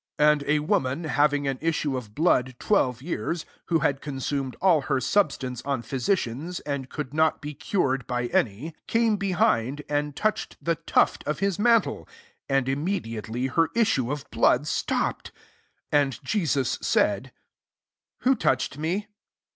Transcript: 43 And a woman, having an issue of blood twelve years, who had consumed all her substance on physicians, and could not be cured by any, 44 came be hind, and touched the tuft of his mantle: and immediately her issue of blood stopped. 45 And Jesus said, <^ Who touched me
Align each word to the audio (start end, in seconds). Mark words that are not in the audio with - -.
43 0.17 0.31
And 0.31 0.49
a 0.49 0.65
woman, 0.65 1.03
having 1.03 1.47
an 1.47 1.59
issue 1.61 1.95
of 1.95 2.15
blood 2.15 2.55
twelve 2.57 3.03
years, 3.03 3.45
who 3.67 3.77
had 3.81 4.01
consumed 4.01 4.55
all 4.59 4.81
her 4.81 4.99
substance 4.99 5.61
on 5.63 5.83
physicians, 5.83 6.59
and 6.61 6.89
could 6.89 7.13
not 7.13 7.39
be 7.39 7.53
cured 7.53 8.07
by 8.07 8.25
any, 8.29 8.69
44 8.87 8.87
came 8.87 9.17
be 9.17 9.31
hind, 9.33 9.83
and 9.87 10.15
touched 10.15 10.57
the 10.59 10.73
tuft 10.73 11.23
of 11.27 11.37
his 11.37 11.59
mantle: 11.59 12.09
and 12.49 12.67
immediately 12.67 13.45
her 13.45 13.69
issue 13.75 14.11
of 14.11 14.27
blood 14.31 14.65
stopped. 14.65 15.27
45 15.91 16.01
And 16.01 16.23
Jesus 16.23 16.79
said, 16.81 17.25
<^ 17.25 17.29
Who 18.23 18.33
touched 18.33 18.79
me 18.79 19.05